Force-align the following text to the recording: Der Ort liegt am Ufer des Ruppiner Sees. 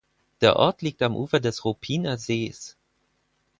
Der 0.41 0.55
Ort 0.55 0.81
liegt 0.81 1.03
am 1.03 1.15
Ufer 1.15 1.39
des 1.39 1.63
Ruppiner 1.63 2.17
Sees. 2.17 2.75